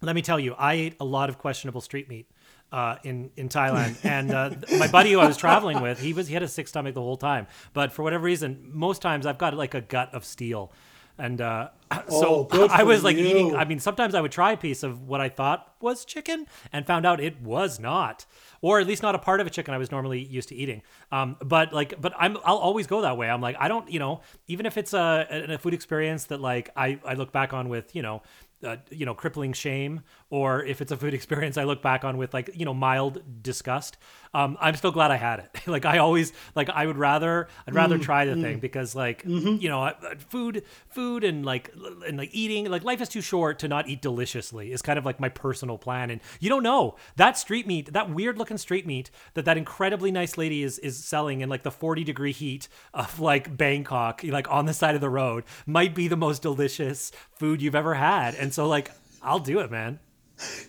[0.00, 2.30] let me tell you, I ate a lot of questionable street meat
[2.72, 6.28] uh, in in Thailand, and uh, my buddy who I was traveling with, he was
[6.28, 7.46] he had a sick stomach the whole time.
[7.72, 10.72] But for whatever reason, most times I've got like a gut of steel,
[11.18, 11.68] and uh,
[12.10, 13.24] Oh, so good I was like you.
[13.26, 13.56] eating.
[13.56, 16.86] I mean, sometimes I would try a piece of what I thought was chicken, and
[16.86, 18.26] found out it was not,
[18.60, 20.82] or at least not a part of a chicken I was normally used to eating.
[21.10, 23.30] Um, but like, but I'm I'll always go that way.
[23.30, 26.68] I'm like I don't, you know, even if it's a a food experience that like
[26.76, 28.22] I I look back on with you know
[28.64, 32.16] uh, you know crippling shame or if it's a food experience i look back on
[32.16, 33.96] with like you know mild disgust
[34.34, 35.50] um, i'm still glad i had it.
[35.66, 39.68] Like i always like i would rather i'd rather try the thing because like you
[39.68, 41.72] know I- food food and like
[42.06, 45.04] and like eating like life is too short to not eat deliciously is kind of
[45.04, 46.10] like my personal plan.
[46.10, 50.10] And you don't know that street meat that weird looking street meat that that incredibly
[50.10, 54.50] nice lady is is selling in like the 40 degree heat of like bangkok like
[54.50, 58.34] on the side of the road might be the most delicious food you've ever had.
[58.34, 58.90] And so like
[59.22, 59.98] i'll do it man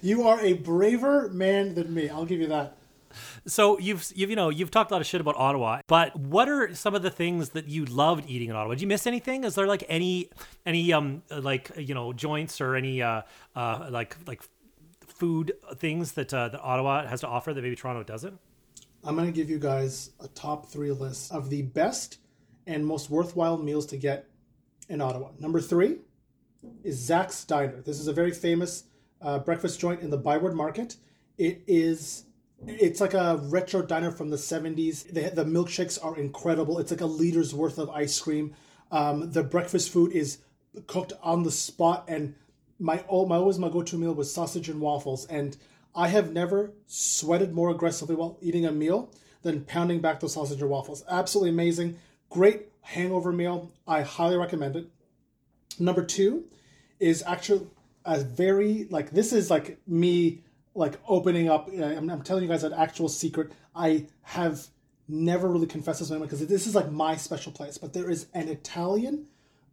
[0.01, 2.09] You are a braver man than me.
[2.09, 2.75] I'll give you that.
[3.45, 6.47] so you've you've you know you've talked a lot of shit about ottawa but what
[6.49, 9.43] are some of the things that you loved eating in ottawa did you miss anything
[9.43, 10.29] is there like any
[10.65, 13.21] any um like you know joints or any uh
[13.55, 14.41] uh like like
[15.07, 18.37] food things that uh, that ottawa has to offer that maybe toronto doesn't
[19.03, 22.17] I'm going to give you guys a top three list of the best
[22.67, 24.27] and most worthwhile meals to get
[24.89, 25.29] in Ottawa.
[25.39, 25.99] Number three
[26.83, 27.81] is Zak's Diner.
[27.81, 28.83] This is a very famous
[29.21, 30.95] uh, breakfast joint in the Byward Market.
[31.37, 32.25] It is.
[32.67, 35.13] It's like a retro diner from the 70s.
[35.13, 36.77] The, the milkshakes are incredible.
[36.79, 38.53] It's like a liter's worth of ice cream.
[38.91, 40.39] Um, the breakfast food is
[40.87, 42.35] cooked on the spot, and
[42.79, 45.25] my oh, my always my go-to meal was sausage and waffles.
[45.27, 45.55] And
[45.95, 50.61] I have never sweated more aggressively while eating a meal than pounding back those sausage
[50.61, 51.03] and waffles.
[51.09, 51.97] Absolutely amazing.
[52.29, 53.71] Great hangover meal.
[53.87, 54.89] I highly recommend it.
[55.79, 56.45] Number two
[56.99, 57.67] is actually
[58.05, 60.43] a very like this is like me
[60.75, 61.69] like opening up.
[61.77, 63.51] uh, I'm, I'm telling you guys an actual secret.
[63.75, 64.67] I have
[65.07, 67.77] never really confessed this to anyone because this is like my special place.
[67.77, 69.27] But there is an Italian,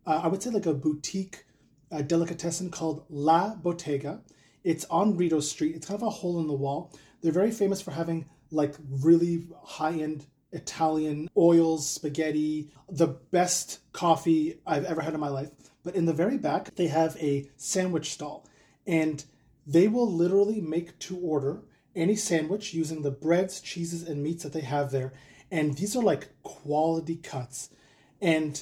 [0.07, 1.45] uh, I would say like a boutique
[1.93, 4.23] uh, delicatessen called La Bottega.
[4.65, 5.77] It's on Rito Street.
[5.77, 6.93] It's kind of a hole in the wall.
[7.23, 14.61] They're very famous for having like really high end Italian oils, spaghetti, the best coffee
[14.67, 15.51] I've ever had in my life.
[15.87, 18.45] But in the very back, they have a sandwich stall,
[18.89, 19.25] and
[19.65, 21.63] they will literally make to order
[21.95, 25.13] any sandwich using the breads, cheeses, and meats that they have there.
[25.49, 27.71] And these are like quality cuts.
[28.21, 28.61] And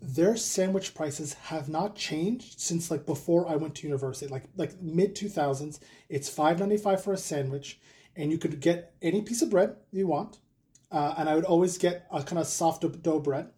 [0.00, 4.80] their sandwich prices have not changed since like before I went to university, like like
[4.80, 5.78] mid two thousands.
[6.08, 7.80] It's five ninety five for a sandwich,
[8.16, 10.38] and you could get any piece of bread you want,
[10.90, 13.50] uh, and I would always get a kind of soft dough bread,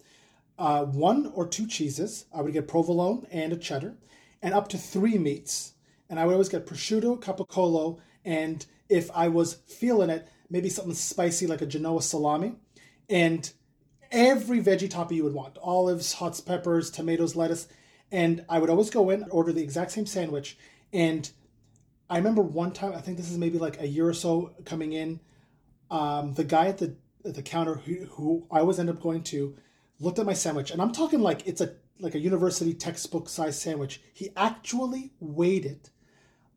[0.59, 2.27] uh, one or two cheeses.
[2.35, 3.97] I would get provolone and a cheddar,
[4.43, 5.75] and up to three meats.
[6.09, 10.95] And I would always get prosciutto, capicola, and if I was feeling it, maybe something
[10.95, 12.57] spicy like a Genoa salami,
[13.09, 13.51] and
[14.11, 17.69] every veggie topping you would want olives, hot peppers, tomatoes, lettuce.
[18.12, 20.57] And I would always go in, order the exact same sandwich.
[20.93, 21.29] And
[22.09, 24.93] I remember one time, I think this is maybe like a year or so coming
[24.93, 25.21] in,
[25.90, 29.23] um, the guy at the at the counter who, who I always end up going
[29.25, 29.57] to
[30.01, 30.71] looked at my sandwich.
[30.71, 34.01] And I'm talking like it's a like a university textbook size sandwich.
[34.13, 35.91] He actually weighed it.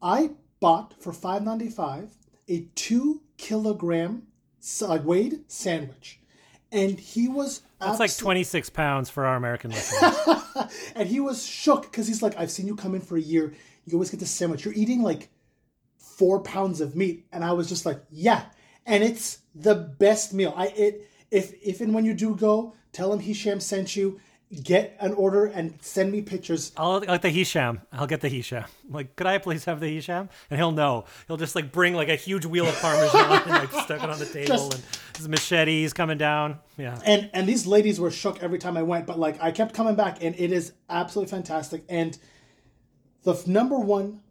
[0.02, 2.12] I bought for five ninety five
[2.48, 4.24] a two kilogram
[5.04, 6.20] weighed sandwich,
[6.72, 10.44] and he was That's like 26 pounds for our American listeners.
[10.96, 13.54] and he was shook because he's like, I've seen you come in for a year.
[13.86, 14.66] You always get this sandwich.
[14.66, 15.30] You're eating like
[15.98, 18.46] four pounds of meat, and I was just like, yeah.
[18.86, 20.54] And it's the best meal.
[20.56, 24.20] I it if if and when you do go, tell him Hisham sent you.
[24.64, 26.72] Get an order and send me pictures.
[26.78, 27.82] I'll like the Hisham.
[27.92, 28.64] I'll get the Hisham.
[28.90, 30.30] Like, could I please have the Hisham?
[30.50, 31.04] And he'll know.
[31.28, 34.18] He'll just like bring like a huge wheel of Parmesan and like stuck it on
[34.18, 34.84] the table Just- and
[35.18, 36.60] his machete's coming down.
[36.78, 36.98] Yeah.
[37.06, 39.96] and and these ladies were shook every time I went, but like I kept coming
[39.96, 41.84] back, and it is absolutely fantastic.
[41.90, 42.18] And
[43.24, 44.22] the f- number one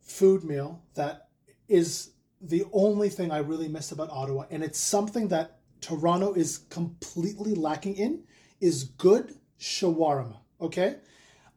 [0.00, 1.28] food meal that
[1.68, 6.58] is the only thing I really miss about Ottawa, and it's something that Toronto is
[6.70, 8.24] completely lacking in,
[8.60, 10.36] is good shawarma.
[10.60, 10.96] Okay,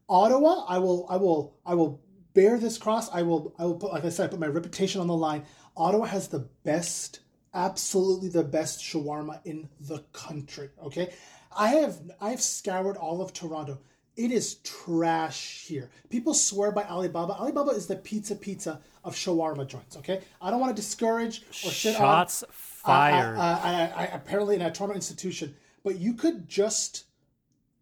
[0.07, 2.01] Ottawa, I will, I will, I will
[2.33, 3.09] bear this cross.
[3.13, 5.45] I will, I will put, like I said, I put my reputation on the line.
[5.77, 7.21] Ottawa has the best,
[7.53, 10.69] absolutely the best shawarma in the country.
[10.83, 11.13] Okay,
[11.55, 13.79] I have, I have scoured all of Toronto.
[14.17, 15.89] It is trash here.
[16.09, 17.33] People swear by Alibaba.
[17.39, 19.95] Alibaba is the pizza pizza of shawarma joints.
[19.95, 22.43] Okay, I don't want to discourage or shit on Shots
[22.89, 23.37] fired.
[23.37, 27.05] uh, I, I, I, apparently in a Toronto institution, but you could just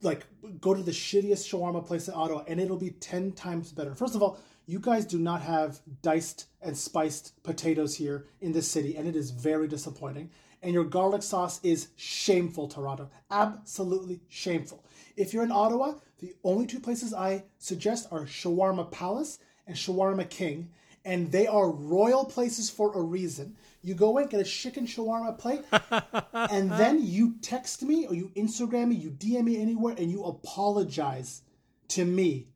[0.02, 0.26] like
[0.62, 3.96] go to the shittiest shawarma place in Ottawa and it'll be 10 times better.
[3.96, 8.70] First of all, you guys do not have diced and spiced potatoes here in this
[8.70, 10.30] city, and it is very disappointing.
[10.62, 13.10] And your garlic sauce is shameful, Toronto.
[13.32, 14.84] Absolutely shameful.
[15.16, 20.30] If you're in Ottawa, the only two places I suggest are Shawarma Palace and Shawarma
[20.30, 20.70] King,
[21.06, 23.56] and they are royal places for a reason.
[23.88, 25.64] You go in, get a chicken shawarma plate,
[26.34, 30.26] and then you text me or you Instagram me, you DM me anywhere, and you
[30.26, 31.44] apologize
[31.88, 32.48] to me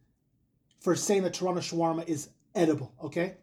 [0.81, 3.37] for saying that Toronto shawarma is edible, okay?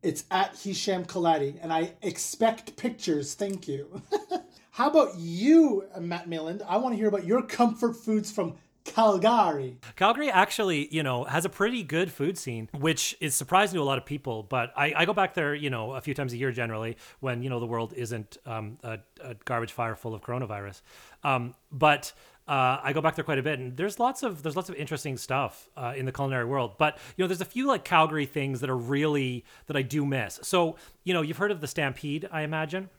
[0.00, 3.34] It's at Hisham Kelati, and I expect pictures.
[3.34, 4.00] Thank you.
[4.70, 6.62] How about you, Matt Milland?
[6.68, 9.78] I want to hear about your comfort foods from Calgary.
[9.96, 13.84] Calgary actually, you know, has a pretty good food scene, which is surprising to a
[13.84, 14.42] lot of people.
[14.42, 17.42] But I, I go back there, you know, a few times a year generally when,
[17.42, 20.82] you know, the world isn't um, a, a garbage fire full of coronavirus.
[21.24, 22.12] Um, but
[22.46, 24.74] uh, I go back there quite a bit, and there's lots of there's lots of
[24.74, 26.74] interesting stuff uh, in the culinary world.
[26.76, 30.04] But you know, there's a few like Calgary things that are really that I do
[30.04, 30.40] miss.
[30.42, 32.90] So you know, you've heard of the Stampede, I imagine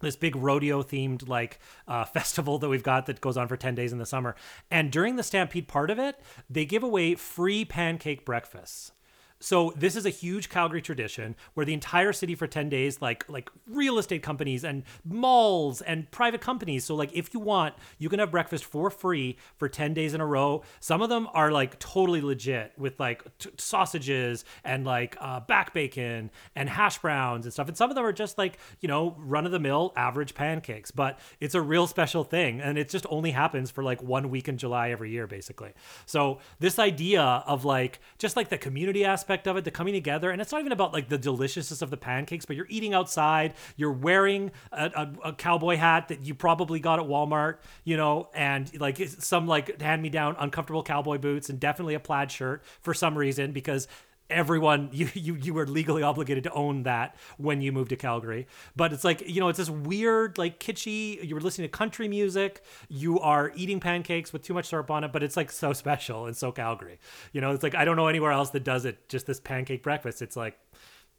[0.00, 3.74] this big rodeo themed like uh, festival that we've got that goes on for 10
[3.74, 4.34] days in the summer.
[4.70, 8.92] And during the stampede part of it they give away free pancake breakfasts
[9.38, 13.28] so this is a huge Calgary tradition where the entire city for 10 days like
[13.28, 16.84] like real estate companies and malls and private companies.
[16.84, 20.20] So like if you want you can have breakfast for free for 10 days in
[20.20, 20.62] a row.
[20.80, 25.74] Some of them are like totally legit with like t- sausages and like uh, back
[25.74, 27.68] bacon and hash browns and stuff.
[27.68, 30.90] And some of them are just like you know run of the mill average pancakes.
[30.90, 34.48] But it's a real special thing and it just only happens for like one week
[34.48, 35.72] in July every year basically.
[36.06, 39.92] So this idea of like just like the community aspect aspect of it, the coming
[39.92, 40.30] together.
[40.30, 43.54] And it's not even about like the deliciousness of the pancakes, but you're eating outside,
[43.76, 48.28] you're wearing a, a, a cowboy hat that you probably got at Walmart, you know,
[48.34, 52.62] and like some like hand me down uncomfortable cowboy boots and definitely a plaid shirt
[52.82, 53.88] for some reason because
[54.30, 58.46] everyone you, you you were legally obligated to own that when you moved to Calgary.
[58.74, 62.08] But it's like, you know, it's this weird, like kitschy, you were listening to country
[62.08, 65.72] music, you are eating pancakes with too much syrup on it, but it's like so
[65.72, 66.98] special and so Calgary.
[67.32, 69.82] You know, it's like I don't know anywhere else that does it, just this pancake
[69.82, 70.22] breakfast.
[70.22, 70.58] It's like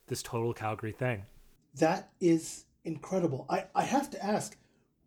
[0.08, 1.24] this total Calgary thing.
[1.76, 3.46] That is incredible.
[3.50, 4.58] I, I have to ask,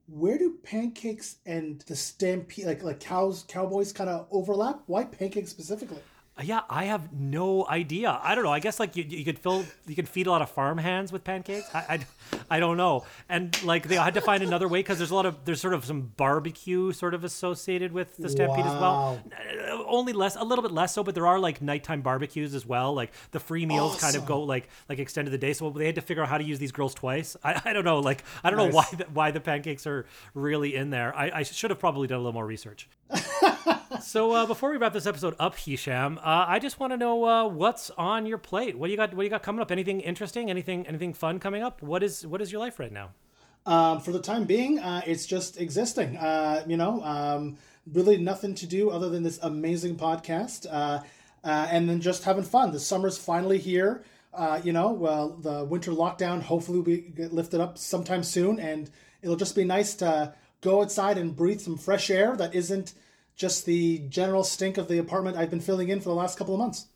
[0.06, 4.82] where do pancakes and the stampede like like cows cowboys kind of overlap?
[4.86, 6.02] Why pancakes specifically?
[6.42, 8.18] Yeah, I have no idea.
[8.22, 8.52] I don't know.
[8.52, 11.12] I guess like you, you could fill, you could feed a lot of farm hands
[11.12, 11.68] with pancakes.
[11.74, 11.98] I, I,
[12.56, 13.04] I don't know.
[13.28, 15.74] And like they had to find another way because there's a lot of there's sort
[15.74, 19.20] of some barbecue sort of associated with the stampede as well.
[19.32, 22.64] Uh, only less, a little bit less so, but there are like nighttime barbecues as
[22.64, 22.94] well.
[22.94, 25.52] Like the free meals kind of go like like extended the day.
[25.52, 27.36] So they had to figure out how to use these grills twice.
[27.44, 28.00] I, I don't know.
[28.00, 31.14] Like I don't know why the, why the pancakes are really in there.
[31.14, 32.88] I, I should have probably done a little more research.
[34.02, 37.24] So uh, before we wrap this episode up, Hisham, uh, I just want to know
[37.24, 38.78] uh, what's on your plate.
[38.78, 39.10] What do you got?
[39.14, 39.70] What do you got coming up?
[39.70, 40.50] Anything interesting?
[40.50, 40.86] Anything?
[40.86, 41.82] Anything fun coming up?
[41.82, 43.10] What is What is your life right now?
[43.66, 46.16] Um, for the time being, uh, it's just existing.
[46.16, 47.58] Uh, you know, um,
[47.92, 51.02] really nothing to do other than this amazing podcast, uh,
[51.44, 52.72] and then just having fun.
[52.72, 54.02] The summer's finally here.
[54.64, 59.36] You know, well, the winter lockdown hopefully will be lifted up sometime soon, and it'll
[59.36, 62.94] just be nice to go outside and breathe some fresh air that isn't
[63.36, 66.54] just the general stink of the apartment I've been filling in for the last couple
[66.54, 66.86] of months.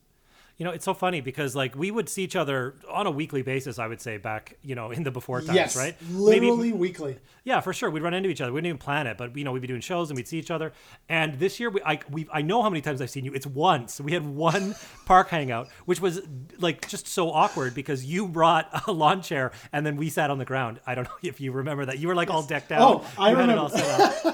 [0.57, 3.43] You know, it's so funny because like we would see each other on a weekly
[3.43, 3.81] basis.
[3.81, 5.97] I would say back, you know, in the before times, yes, right?
[6.13, 7.17] literally weekly.
[7.43, 7.91] Yeah, for sure.
[7.91, 8.53] We'd run into each other.
[8.53, 10.39] We didn't even plan it, but you know, we'd be doing shows and we'd see
[10.39, 10.73] each other.
[11.09, 13.35] And this year, we, I, we, I know how many times I've seen you.
[13.35, 14.01] It's once.
[14.01, 16.21] We had one park hangout, which was
[16.61, 20.39] like just so awkward because you brought a lawn chair and then we sat on
[20.39, 20.79] the ground.
[20.87, 21.99] I don't know if you remember that.
[21.99, 22.81] You were like all decked out.
[23.03, 24.34] Oh, I You had it remember.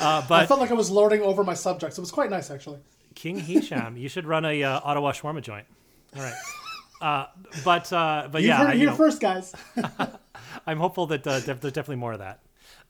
[0.00, 0.30] all set up.
[0.30, 1.98] Uh, I felt like I was lording over my subjects.
[1.98, 2.78] It was quite nice, actually.
[3.14, 5.66] King Hisham, you should run a uh, Ottawa shawarma joint.
[6.16, 6.34] All right.
[7.00, 7.26] Uh,
[7.64, 9.54] but uh, but You yeah, heard it here first, guys.
[10.66, 12.40] I'm hopeful that uh, def- there's definitely more of that.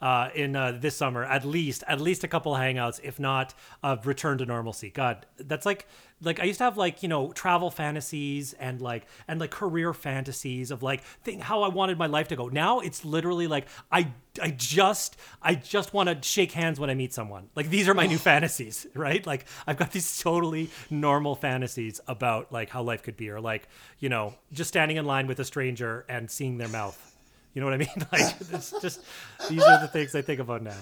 [0.00, 1.24] Uh, in uh, this summer.
[1.24, 4.90] At least, at least a couple hangouts, if not a return to normalcy.
[4.90, 5.86] God, that's like
[6.22, 9.92] like I used to have like you know travel fantasies and like and like career
[9.94, 12.48] fantasies of like think how I wanted my life to go.
[12.48, 14.08] Now it's literally like I
[14.40, 17.48] I just I just want to shake hands when I meet someone.
[17.54, 19.24] Like these are my new fantasies, right?
[19.26, 23.68] Like I've got these totally normal fantasies about like how life could be, or like
[23.98, 27.09] you know just standing in line with a stranger and seeing their mouth.
[27.54, 27.88] You know what I mean?
[28.12, 29.00] Like it's just
[29.48, 30.76] these are the things I think about now.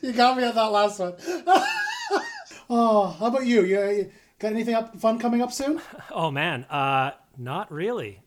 [0.00, 1.14] You got me on that last one.
[2.70, 3.64] oh, how about you?
[3.64, 5.80] You, got anything up fun coming up soon?
[6.10, 8.20] Oh man, uh, not really.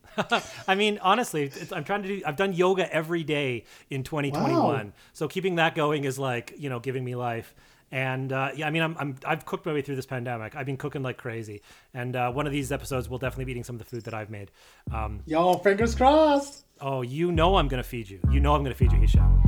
[0.67, 2.21] I mean, honestly, it's, I'm trying to do.
[2.25, 4.91] I've done yoga every day in 2021, Wow.
[5.11, 7.53] so keeping that going is like you know giving me life.
[7.91, 10.55] And uh, yeah, I mean, I'm, I'm I've cooked my way through this pandemic.
[10.55, 11.61] I've been cooking like crazy,
[11.93, 14.13] and uh, one of these episodes we'll definitely be eating some of the food that
[14.13, 14.51] I've made.
[14.91, 16.64] Um, Yo, fingers crossed.
[16.81, 18.19] Oh, you know I'm gonna feed you.
[18.31, 19.41] You know I'm gonna feed you, Hisham.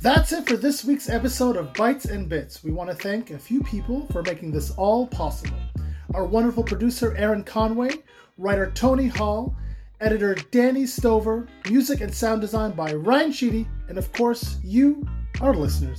[0.00, 2.62] That's it for this week's episode of Bites and Bits.
[2.62, 5.58] We want to thank a few people for making this all possible.
[6.14, 7.90] Our wonderful producer, Aaron Conway,
[8.38, 9.56] writer Tony Hall,
[10.00, 15.06] editor Danny Stover, music and sound design by Ryan Sheedy, and of course, you,
[15.40, 15.98] our listeners.